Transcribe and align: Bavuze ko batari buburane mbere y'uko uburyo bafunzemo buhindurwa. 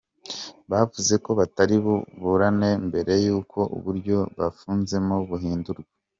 Bavuze 0.71 1.13
ko 1.23 1.29
batari 1.39 1.75
buburane 1.85 2.69
mbere 2.87 3.13
y'uko 3.25 3.59
uburyo 3.77 4.17
bafunzemo 4.39 5.15
buhindurwa. 5.29 5.89